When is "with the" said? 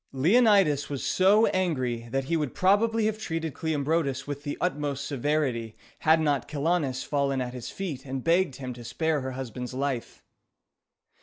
4.25-4.57